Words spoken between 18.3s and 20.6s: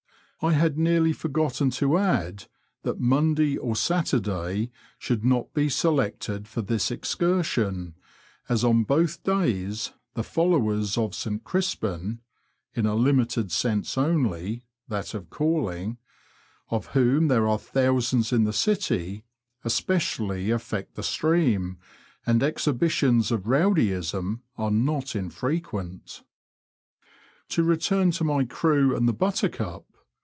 in the city, especially